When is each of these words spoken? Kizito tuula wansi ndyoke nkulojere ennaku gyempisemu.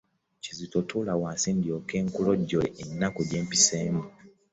Kizito 0.43 0.79
tuula 0.87 1.13
wansi 1.21 1.49
ndyoke 1.57 1.95
nkulojere 2.05 2.67
ennaku 2.81 3.19
gyempisemu. 3.29 4.03